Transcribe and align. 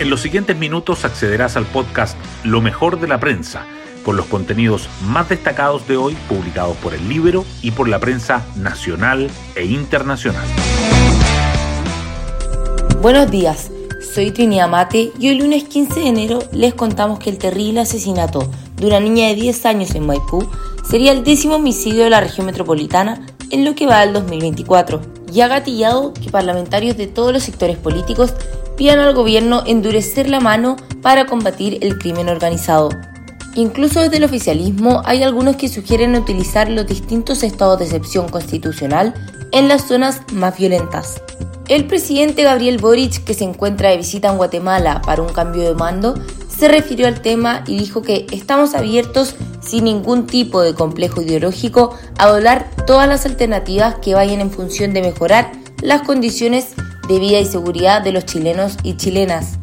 En 0.00 0.10
los 0.10 0.20
siguientes 0.20 0.56
minutos 0.56 1.04
accederás 1.04 1.56
al 1.56 1.66
podcast 1.66 2.16
Lo 2.44 2.60
mejor 2.60 3.00
de 3.00 3.08
la 3.08 3.18
prensa, 3.18 3.66
con 4.04 4.16
los 4.16 4.26
contenidos 4.26 4.88
más 5.02 5.28
destacados 5.28 5.88
de 5.88 5.96
hoy 5.96 6.16
publicados 6.28 6.76
por 6.76 6.94
el 6.94 7.08
libro 7.08 7.44
y 7.62 7.72
por 7.72 7.88
la 7.88 7.98
prensa 7.98 8.46
nacional 8.54 9.28
e 9.56 9.64
internacional. 9.64 10.46
Buenos 13.02 13.28
días, 13.28 13.72
soy 14.14 14.30
Trinidad 14.30 14.68
Mate 14.68 15.10
y 15.18 15.30
hoy 15.30 15.34
lunes 15.34 15.64
15 15.64 15.98
de 15.98 16.06
enero 16.06 16.38
les 16.52 16.74
contamos 16.74 17.18
que 17.18 17.30
el 17.30 17.38
terrible 17.38 17.80
asesinato 17.80 18.48
de 18.76 18.86
una 18.86 19.00
niña 19.00 19.26
de 19.26 19.34
10 19.34 19.66
años 19.66 19.96
en 19.96 20.06
Maipú 20.06 20.48
sería 20.88 21.10
el 21.10 21.24
décimo 21.24 21.56
homicidio 21.56 22.04
de 22.04 22.10
la 22.10 22.20
región 22.20 22.46
metropolitana 22.46 23.26
en 23.50 23.64
lo 23.64 23.74
que 23.74 23.88
va 23.88 23.98
al 23.98 24.12
2024 24.12 25.00
y 25.32 25.40
ha 25.40 25.48
gatillado 25.48 26.12
que 26.14 26.30
parlamentarios 26.30 26.96
de 26.96 27.08
todos 27.08 27.32
los 27.32 27.42
sectores 27.42 27.76
políticos 27.76 28.32
pidan 28.78 29.00
al 29.00 29.12
gobierno 29.12 29.64
endurecer 29.66 30.30
la 30.30 30.40
mano 30.40 30.76
para 31.02 31.26
combatir 31.26 31.78
el 31.82 31.98
crimen 31.98 32.28
organizado. 32.28 32.88
Incluso 33.56 34.00
desde 34.00 34.18
el 34.18 34.24
oficialismo 34.24 35.02
hay 35.04 35.24
algunos 35.24 35.56
que 35.56 35.68
sugieren 35.68 36.14
utilizar 36.14 36.70
los 36.70 36.86
distintos 36.86 37.42
estados 37.42 37.80
de 37.80 37.86
excepción 37.86 38.28
constitucional 38.28 39.12
en 39.50 39.66
las 39.66 39.88
zonas 39.88 40.22
más 40.32 40.56
violentas. 40.56 41.20
El 41.68 41.86
presidente 41.86 42.44
Gabriel 42.44 42.78
Boric, 42.78 43.24
que 43.24 43.34
se 43.34 43.44
encuentra 43.44 43.90
de 43.90 43.96
visita 43.96 44.28
en 44.30 44.36
Guatemala 44.36 45.02
para 45.04 45.22
un 45.22 45.32
cambio 45.32 45.64
de 45.64 45.74
mando, 45.74 46.14
se 46.48 46.68
refirió 46.68 47.08
al 47.08 47.20
tema 47.20 47.64
y 47.66 47.78
dijo 47.78 48.02
que 48.02 48.26
estamos 48.30 48.74
abiertos 48.74 49.34
sin 49.60 49.84
ningún 49.84 50.26
tipo 50.26 50.62
de 50.62 50.74
complejo 50.74 51.20
ideológico 51.20 51.94
a 52.16 52.28
doblar 52.28 52.70
todas 52.86 53.08
las 53.08 53.26
alternativas 53.26 53.96
que 53.96 54.14
vayan 54.14 54.40
en 54.40 54.50
función 54.50 54.94
de 54.94 55.02
mejorar 55.02 55.52
las 55.82 56.02
condiciones 56.02 56.74
de 57.08 57.18
vida 57.18 57.38
y 57.40 57.46
seguridad 57.46 58.02
de 58.02 58.12
los 58.12 58.26
chilenos 58.26 58.76
y 58.82 58.96
chilenas. 58.96 59.58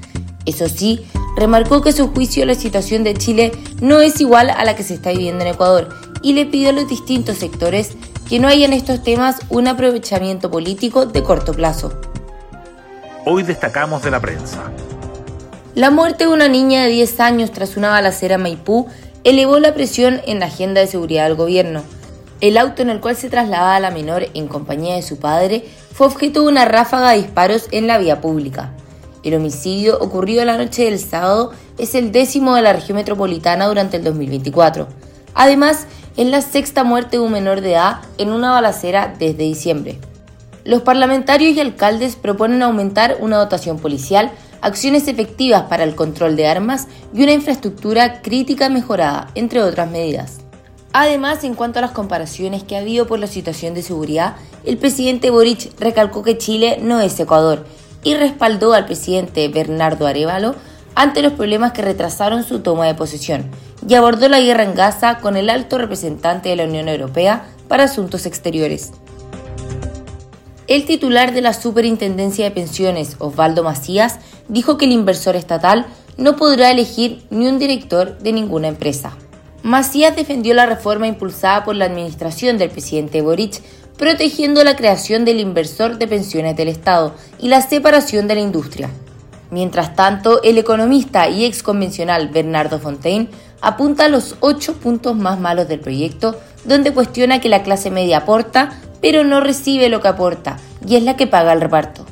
Eso 0.46 0.68
sí, 0.68 1.06
remarcó 1.38 1.82
que 1.82 1.92
su 1.92 2.10
juicio 2.10 2.46
la 2.46 2.56
situación 2.56 3.04
de 3.04 3.14
Chile 3.14 3.52
no 3.82 4.02
es 4.02 4.20
igual 4.20 4.50
a 4.50 4.66
la 4.66 4.76
que 4.76 4.84
se 4.84 4.96
está 4.96 5.12
viviendo 5.12 5.44
en 5.44 5.52
Ecuador 5.52 5.90
y 6.22 6.34
le 6.34 6.46
pidió 6.46 6.70
a 6.70 6.74
los 6.74 6.90
distintos 6.90 7.38
sectores 7.38 7.92
que 8.28 8.40
no 8.40 8.48
haya 8.48 8.66
en 8.66 8.74
estos 8.74 9.04
temas 9.04 9.38
un 9.50 9.68
aprovechamiento 9.68 10.50
político 10.50 11.06
de 11.06 11.24
corto 11.24 11.54
plazo. 11.54 11.94
Hoy 13.26 13.44
destacamos 13.44 14.04
de 14.04 14.12
la 14.12 14.20
prensa. 14.20 14.72
La 15.76 15.92
muerte 15.92 16.26
de 16.26 16.34
una 16.34 16.48
niña 16.48 16.84
de 16.84 16.90
10 16.90 17.20
años 17.20 17.52
tras 17.52 17.76
una 17.76 17.90
balacera 17.90 18.36
en 18.36 18.42
Maipú 18.44 18.88
elevó 19.24 19.60
la 19.60 19.74
presión 19.74 20.22
en 20.26 20.40
la 20.40 20.46
agenda 20.46 20.82
de 20.82 20.88
seguridad 20.88 21.26
del 21.26 21.36
gobierno. 21.36 21.84
El 22.40 22.58
auto 22.58 22.82
en 22.82 22.90
el 22.90 23.02
cual 23.02 23.16
se 23.16 23.30
trasladaba 23.30 23.80
la 23.80 23.92
menor 23.92 24.28
en 24.34 24.48
compañía 24.48 24.96
de 24.96 25.02
su 25.02 25.18
padre 25.18 25.66
fue 25.96 26.08
objeto 26.08 26.42
de 26.42 26.48
una 26.50 26.66
ráfaga 26.66 27.12
de 27.12 27.20
disparos 27.20 27.70
en 27.72 27.88
la 27.88 27.98
vía 27.98 28.20
pública. 28.20 28.74
El 29.24 29.34
homicidio 29.34 29.98
ocurrido 29.98 30.44
la 30.44 30.58
noche 30.58 30.84
del 30.84 31.00
sábado 31.00 31.54
es 31.78 31.96
el 31.96 32.12
décimo 32.12 32.54
de 32.54 32.62
la 32.62 32.74
región 32.74 32.98
metropolitana 32.98 33.66
durante 33.68 33.96
el 33.96 34.04
2024. 34.04 34.90
Además, 35.34 35.88
es 36.18 36.28
la 36.28 36.42
sexta 36.42 36.84
muerte 36.84 37.16
de 37.16 37.24
un 37.24 37.32
menor 37.32 37.62
de 37.62 37.72
edad 37.72 38.02
en 38.18 38.32
una 38.32 38.52
balacera 38.52 39.16
desde 39.18 39.44
diciembre. 39.44 39.98
Los 40.66 40.82
parlamentarios 40.82 41.56
y 41.56 41.62
alcaldes 41.62 42.18
proponen 42.18 42.62
aumentar 42.62 43.16
una 43.22 43.38
dotación 43.38 43.80
policial, 43.80 44.32
acciones 44.60 45.08
efectivas 45.08 45.64
para 45.70 45.86
el 45.86 45.96
control 45.96 46.36
de 46.36 46.48
armas 46.48 46.90
y 47.14 47.24
una 47.24 47.32
infraestructura 47.32 48.22
crítica 48.22 48.68
mejorada, 48.68 49.32
entre 49.34 49.64
otras 49.64 49.90
medidas. 49.90 50.45
Además, 50.98 51.44
en 51.44 51.56
cuanto 51.56 51.80
a 51.80 51.82
las 51.82 51.92
comparaciones 51.92 52.64
que 52.64 52.78
ha 52.78 52.80
habido 52.80 53.06
por 53.06 53.20
la 53.20 53.28
situación 53.28 53.74
de 53.74 53.82
seguridad, 53.82 54.38
el 54.64 54.78
presidente 54.78 55.30
Boric 55.30 55.78
recalcó 55.78 56.24
que 56.24 56.38
Chile 56.38 56.80
no 56.82 57.02
es 57.02 57.20
Ecuador 57.20 57.66
y 58.06 58.14
respaldó 58.14 58.72
al 58.72 58.86
presidente 58.86 59.46
Bernardo 59.50 60.08
Arevalo 60.08 60.56
ante 60.96 61.22
los 61.22 61.34
problemas 61.34 61.74
que 61.74 61.82
retrasaron 61.82 62.46
su 62.46 62.60
toma 62.60 62.86
de 62.86 62.96
posesión 62.96 63.52
y 63.86 63.94
abordó 63.96 64.30
la 64.30 64.40
guerra 64.40 64.64
en 64.64 64.74
Gaza 64.74 65.18
con 65.18 65.36
el 65.36 65.50
alto 65.50 65.78
representante 65.78 66.48
de 66.48 66.56
la 66.56 66.64
Unión 66.64 66.88
Europea 66.88 67.46
para 67.68 67.84
Asuntos 67.84 68.26
Exteriores. 68.26 68.94
El 70.68 70.86
titular 70.86 71.34
de 71.34 71.42
la 71.42 71.52
Superintendencia 71.52 72.46
de 72.46 72.52
Pensiones, 72.52 73.18
Osvaldo 73.20 73.66
Macías, 73.66 74.20
dijo 74.48 74.78
que 74.78 74.86
el 74.86 74.94
inversor 74.94 75.36
estatal 75.36 75.88
no 76.16 76.38
podrá 76.38 76.72
elegir 76.72 77.26
ni 77.32 77.48
un 77.48 77.60
director 77.60 78.18
de 78.20 78.32
ninguna 78.32 78.70
empresa. 78.70 79.18
Macías 79.66 80.16
defendió 80.16 80.54
la 80.54 80.68
reforma 80.68 81.08
impulsada 81.08 81.64
por 81.64 81.76
la 81.76 81.86
administración 81.86 82.60
del 82.60 82.70
presidente 82.70 83.24
Boric, 83.24 83.64
protegiendo 83.98 84.64
la 84.64 84.76
creación 84.76 85.26
del 85.26 85.40
inversor 85.40 85.98
de 85.98 86.08
pensiones 86.08 86.56
del 86.56 86.68
Estado 86.68 87.16
y 87.40 87.48
la 87.48 87.62
separación 87.62 88.28
de 88.28 88.36
la 88.36 88.42
industria. 88.42 88.92
Mientras 89.50 89.96
tanto, 89.96 90.44
el 90.44 90.60
economista 90.60 91.30
y 91.30 91.46
ex 91.46 91.64
convencional 91.64 92.28
Bernardo 92.28 92.78
Fontaine 92.78 93.28
apunta 93.60 94.06
a 94.06 94.10
los 94.10 94.36
ocho 94.40 94.76
puntos 94.76 95.16
más 95.16 95.40
malos 95.40 95.68
del 95.68 95.80
proyecto, 95.80 96.40
donde 96.66 96.94
cuestiona 96.94 97.42
que 97.42 97.50
la 97.50 97.64
clase 97.64 97.90
media 97.90 98.18
aporta, 98.18 98.80
pero 99.02 99.24
no 99.24 99.40
recibe 99.40 99.90
lo 99.90 100.00
que 100.00 100.10
aporta, 100.10 100.58
y 100.88 100.96
es 100.96 101.02
la 101.02 101.18
que 101.18 101.26
paga 101.26 101.54
el 101.54 101.62
reparto. 101.62 102.06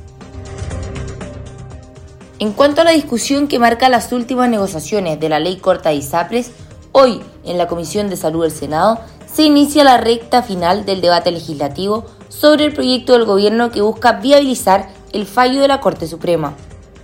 En 2.40 2.52
cuanto 2.53 2.81
a 2.81 2.84
la 2.84 2.92
discusión 2.92 3.47
que 3.47 3.59
marca 3.59 3.90
las 3.90 4.12
últimas 4.12 4.50
negociaciones 4.50 5.19
de 5.19 5.30
la 5.30 5.40
ley 5.40 5.58
corta 5.58 5.90
de 5.90 5.96
ISAPRES, 5.97 6.52
Hoy, 6.96 7.24
en 7.44 7.58
la 7.58 7.68
Comisión 7.68 8.08
de 8.12 8.16
Salud 8.16 8.44
del 8.44 8.52
Senado, 8.52 9.00
se 9.26 9.42
inicia 9.42 9.84
la 9.84 9.98
recta 9.98 10.44
final 10.44 10.86
del 10.86 11.02
debate 11.02 11.31
legislativo 11.31 12.06
sobre 12.30 12.66
el 12.66 12.74
proyecto 12.74 13.14
del 13.14 13.26
gobierno 13.26 13.72
que 13.72 13.81
busca 13.81 14.20
viabilizar 14.20 14.90
el 15.12 15.26
fallo 15.26 15.59
de 15.59 15.68
la 15.68 15.80
Corte 15.80 16.08
Suprema. 16.08 16.54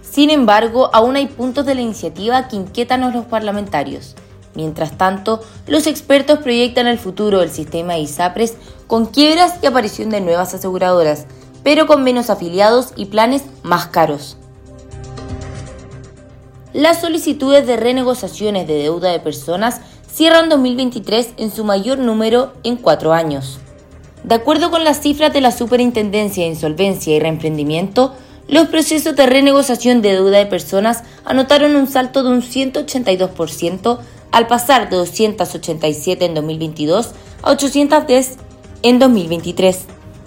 Sin 0.04 0.30
embargo, 0.30 0.92
aún 0.94 1.16
hay 1.16 1.26
puntos 1.26 1.66
de 1.66 1.74
la 1.74 1.82
iniciativa 1.82 2.48
que 2.48 2.56
inquietan 2.56 3.02
a 3.02 3.10
los 3.10 3.26
parlamentarios. 3.26 4.16
Mientras 4.54 4.96
tanto, 4.96 5.42
los 5.66 5.88
expertos 5.88 6.38
proyectan 6.38 6.86
el 6.86 7.00
futuro 7.00 7.40
del 7.40 7.50
sistema 7.50 7.94
de 7.94 8.02
ISAPRES 8.02 8.58
con 8.86 9.08
quiebras 9.08 9.56
y 9.64 9.66
aparición 9.66 10.12
de 10.12 10.22
nuevas 10.22 10.54
aseguradoras, 10.54 11.26
pero 11.64 11.88
con 11.88 12.04
menos 12.04 12.30
afiliados 12.30 12.94
y 12.96 13.06
planes 13.06 13.42
más 13.64 13.88
caros. 13.88 14.38
Las 16.74 17.02
solicitudes 17.02 17.66
de 17.66 17.78
renegociaciones 17.78 18.68
de 18.68 18.76
deuda 18.76 19.12
de 19.12 19.20
personas 19.20 19.82
cierran 20.12 20.50
2023 20.50 21.30
en 21.38 21.52
su 21.52 21.64
mayor 21.64 21.98
número 21.98 22.54
en 22.64 22.76
cuatro 22.76 23.12
años. 23.12 23.60
De 24.24 24.36
acuerdo 24.36 24.70
con 24.70 24.84
las 24.84 25.02
cifras 25.02 25.34
de 25.34 25.42
la 25.42 25.52
Superintendencia 25.52 26.44
de 26.44 26.50
Insolvencia 26.50 27.16
y 27.16 27.20
Reemprendimiento, 27.20 28.14
los 28.48 28.68
procesos 28.68 29.16
de 29.16 29.26
renegociación 29.26 30.04
de 30.04 30.14
deuda 30.14 30.38
de 30.38 30.46
personas 30.46 31.04
anotaron 31.26 31.76
un 31.76 31.88
salto 31.88 32.22
de 32.22 32.30
un 32.30 32.42
182% 32.44 34.00
al 34.32 34.48
pasar 34.48 34.90
de 34.90 34.98
287 34.98 36.26
en 36.26 36.36
2022 36.36 37.12
a 37.42 37.52
810 37.52 38.38
en 38.84 39.00
2023. 39.00 39.86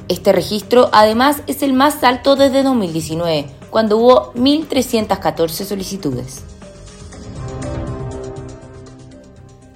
Este 0.08 0.32
registro 0.32 0.90
además 0.92 1.42
es 1.46 1.62
el 1.62 1.72
más 1.72 2.02
alto 2.02 2.34
desde 2.34 2.64
2019, 2.64 3.46
cuando 3.72 3.96
hubo 3.96 4.32
1.314 4.34 5.64
solicitudes. 5.64 6.42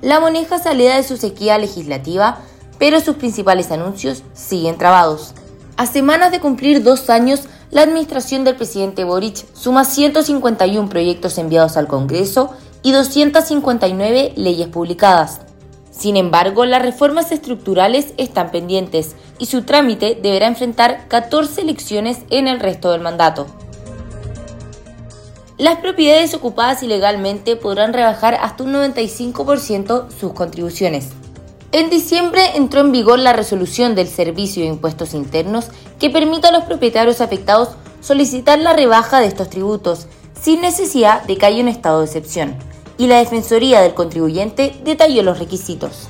La 0.03 0.21
Moneja 0.21 0.59
salida 0.59 0.97
de 0.97 1.03
su 1.03 1.17
sequía 1.17 1.57
legislativa, 1.57 2.39
pero 2.79 3.01
sus 3.01 3.17
principales 3.17 3.73
anuncios 3.73 4.23
siguen 4.35 4.77
trabados. 4.77 5.33
A 5.79 5.87
semanas 5.87 6.31
de 6.31 6.41
cumplir 6.41 6.83
dos 6.83 7.09
años, 7.09 7.49
la 7.71 7.83
administración 7.83 8.45
del 8.45 8.57
presidente 8.57 9.03
Boric 9.03 9.47
suma 9.55 9.87
151 9.87 10.89
proyectos 10.91 11.39
enviados 11.39 11.79
al 11.79 11.89
Congreso 11.89 12.51
y 12.83 12.93
259 12.93 14.35
leyes 14.37 14.69
publicadas. 14.69 15.41
Sin 15.91 16.19
embargo, 16.19 16.67
las 16.67 16.83
reformas 16.83 17.33
estructurales 17.33 18.13
están 18.19 18.51
pendientes 18.51 19.17
y 19.39 19.47
su 19.47 19.63
trámite 19.63 20.19
deberá 20.23 20.49
enfrentar 20.49 21.09
14 21.09 21.63
elecciones 21.63 22.19
en 22.29 22.47
el 22.47 22.61
resto 22.61 22.93
del 22.93 23.01
mandato. 23.01 23.47
Las 25.59 25.79
propiedades 25.79 26.35
ocupadas 26.35 26.83
ilegalmente 26.83 27.57
podrán 27.57 27.95
rebajar 27.95 28.35
hasta 28.35 28.63
un 28.63 28.75
95% 28.75 30.11
sus 30.11 30.35
contribuciones. 30.35 31.09
En 31.73 31.89
diciembre 31.89 32.43
entró 32.57 32.81
en 32.81 32.93
vigor 32.93 33.19
la 33.19 33.33
resolución 33.33 33.95
del 33.95 34.07
Servicio 34.07 34.63
de 34.63 34.69
Impuestos 34.69 35.15
Internos 35.15 35.69
que 35.99 36.11
permite 36.11 36.49
a 36.49 36.53
los 36.53 36.65
propietarios 36.65 37.23
afectados 37.23 37.71
solicitar 38.03 38.59
la 38.59 38.75
rebaja 38.75 39.21
de 39.21 39.29
estos 39.29 39.49
tributos 39.49 40.09
sin 40.39 40.61
necesidad 40.61 41.23
de 41.23 41.39
que 41.39 41.47
haya 41.47 41.63
un 41.63 41.69
estado 41.69 42.01
de 42.01 42.07
excepción, 42.07 42.57
y 42.99 43.07
la 43.07 43.19
Defensoría 43.19 43.81
del 43.81 43.95
Contribuyente 43.95 44.79
detalló 44.85 45.23
los 45.23 45.39
requisitos. 45.39 46.07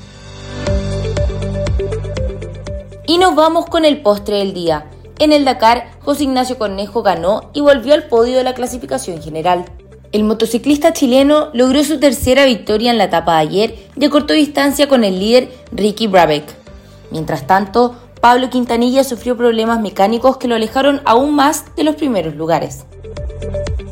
Y 3.07 3.17
nos 3.17 3.33
vamos 3.33 3.65
con 3.67 3.85
el 3.85 4.01
postre 4.01 4.39
del 4.39 4.53
día. 4.53 4.89
En 5.19 5.33
el 5.33 5.45
Dakar, 5.45 5.89
José 6.03 6.25
Ignacio 6.25 6.59
Cornejo 6.59 7.01
ganó 7.01 7.49
y 7.53 7.61
volvió 7.61 7.95
al 7.95 8.03
podio 8.03 8.37
de 8.37 8.43
la 8.43 8.53
clasificación 8.53 9.21
general. 9.21 9.65
El 10.11 10.23
motociclista 10.23 10.93
chileno 10.93 11.49
logró 11.53 11.83
su 11.83 11.99
tercera 11.99 12.45
victoria 12.45 12.91
en 12.91 12.97
la 12.97 13.05
etapa 13.05 13.33
de 13.33 13.39
ayer 13.39 13.75
de 13.95 14.09
corto 14.09 14.33
distancia 14.33 14.87
con 14.87 15.03
el 15.03 15.19
líder 15.19 15.49
Ricky 15.71 16.07
Brabeck. 16.07 16.45
Mientras 17.11 17.47
tanto, 17.47 17.95
Pablo 18.21 18.49
Quintanilla 18.49 19.03
sufrió 19.03 19.35
problemas 19.35 19.81
mecánicos 19.81 20.37
que 20.37 20.47
lo 20.47 20.55
alejaron 20.55 21.01
aún 21.05 21.35
más 21.35 21.65
de 21.75 21.83
los 21.83 21.95
primeros 21.95 22.35
lugares. 22.35 22.85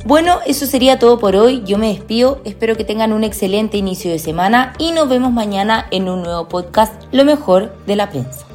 Bueno, 0.05 0.39
eso 0.45 0.67
sería 0.67 0.99
todo 0.99 1.17
por 1.17 1.35
hoy. 1.35 1.63
Yo 1.65 1.79
me 1.79 1.87
despido. 1.87 2.39
Espero 2.45 2.77
que 2.77 2.83
tengan 2.83 3.11
un 3.11 3.23
excelente 3.23 3.77
inicio 3.77 4.11
de 4.11 4.19
semana 4.19 4.73
y 4.77 4.91
nos 4.91 5.09
vemos 5.09 5.31
mañana 5.31 5.87
en 5.89 6.07
un 6.09 6.21
nuevo 6.21 6.47
podcast, 6.47 6.93
Lo 7.11 7.25
mejor 7.25 7.75
de 7.87 7.95
la 7.95 8.11
prensa. 8.11 8.45